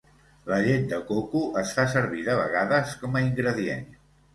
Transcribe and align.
La 0.51 0.57
llet 0.67 0.87
de 0.93 0.99
coco 1.11 1.43
es 1.63 1.75
fa 1.77 1.87
servir 1.99 2.27
de 2.31 2.41
vegades 2.43 3.01
com 3.05 3.17
a 3.23 3.27
ingredient. 3.31 3.91